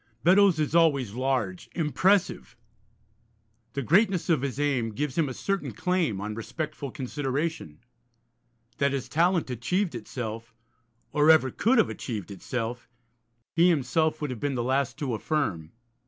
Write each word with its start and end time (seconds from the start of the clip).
Beddoes 0.23 0.59
is 0.59 0.73
always 0.73 1.13
large, 1.13 1.69
impressive; 1.75 2.57
the 3.73 3.83
greatness 3.83 4.29
of 4.31 4.41
his 4.41 4.59
aim 4.59 4.89
gives 4.93 5.15
him 5.15 5.29
a 5.29 5.33
certain 5.35 5.71
claim 5.73 6.19
on 6.19 6.33
respectful 6.33 6.89
consideration. 6.89 7.77
That 8.79 8.93
his 8.93 9.07
talent 9.07 9.51
achieved 9.51 9.93
itself, 9.93 10.55
or 11.11 11.29
ever 11.29 11.51
could 11.51 11.77
have 11.77 11.91
achieved 11.91 12.31
itself, 12.31 12.89
he 13.55 13.69
himself 13.69 14.19
would 14.21 14.31
have 14.31 14.39
been 14.39 14.55
the 14.55 14.63
last 14.63 14.97
to 14.97 15.13
affirm. 15.13 15.71